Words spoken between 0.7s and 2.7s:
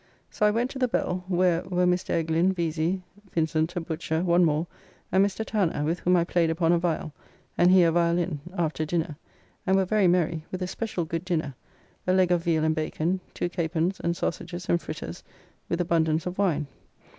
to the Bell, where were Mr. Eglin,